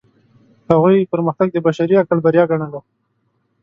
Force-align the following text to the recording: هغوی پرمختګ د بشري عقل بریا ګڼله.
هغوی 0.69 1.09
پرمختګ 1.11 1.47
د 1.53 1.57
بشري 1.65 1.95
عقل 2.01 2.17
بریا 2.25 2.43
ګڼله. 2.51 2.79